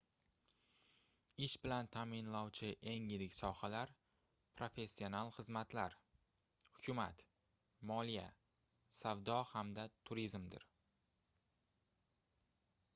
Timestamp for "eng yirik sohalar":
2.93-3.91